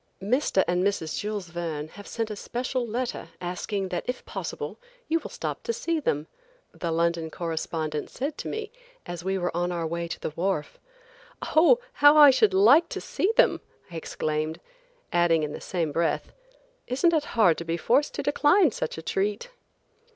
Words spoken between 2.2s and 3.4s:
a special letter